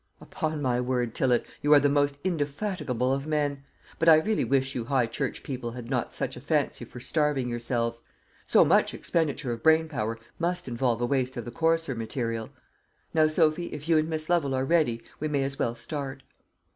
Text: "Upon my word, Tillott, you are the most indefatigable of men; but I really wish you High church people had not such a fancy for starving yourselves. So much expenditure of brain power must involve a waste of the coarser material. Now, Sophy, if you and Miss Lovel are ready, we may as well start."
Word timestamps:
"Upon 0.19 0.63
my 0.63 0.81
word, 0.81 1.13
Tillott, 1.13 1.45
you 1.61 1.75
are 1.75 1.79
the 1.79 1.87
most 1.87 2.17
indefatigable 2.23 3.13
of 3.13 3.27
men; 3.27 3.63
but 3.99 4.09
I 4.09 4.15
really 4.15 4.43
wish 4.43 4.73
you 4.73 4.85
High 4.85 5.05
church 5.05 5.43
people 5.43 5.69
had 5.73 5.91
not 5.91 6.11
such 6.11 6.35
a 6.35 6.41
fancy 6.41 6.85
for 6.85 6.99
starving 6.99 7.47
yourselves. 7.49 8.01
So 8.47 8.65
much 8.65 8.95
expenditure 8.95 9.51
of 9.51 9.61
brain 9.61 9.87
power 9.87 10.17
must 10.39 10.67
involve 10.67 11.01
a 11.01 11.05
waste 11.05 11.37
of 11.37 11.45
the 11.45 11.51
coarser 11.51 11.93
material. 11.93 12.49
Now, 13.13 13.27
Sophy, 13.27 13.67
if 13.67 13.87
you 13.87 13.99
and 13.99 14.09
Miss 14.09 14.27
Lovel 14.27 14.55
are 14.55 14.65
ready, 14.65 15.03
we 15.19 15.27
may 15.27 15.43
as 15.43 15.59
well 15.59 15.75
start." 15.75 16.23